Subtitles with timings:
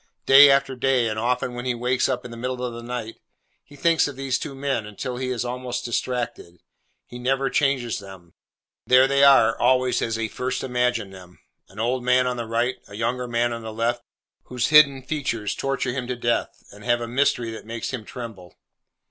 [0.25, 3.17] Day after day, and often when he wakes up in the middle of the night,
[3.63, 6.57] he thinks of these two men until he is almost distracted.
[7.05, 8.33] He never changes them.
[8.87, 12.95] There they are always as he first imagined them—an old man on the right; a
[12.95, 17.51] younger man upon the left—whose hidden features torture him to death, and have a mystery
[17.51, 18.55] that makes him tremble.